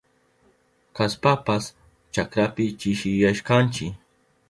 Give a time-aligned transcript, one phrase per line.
[0.95, 1.63] Kaynapas
[2.13, 3.87] chakrapi chishiyashkanchi.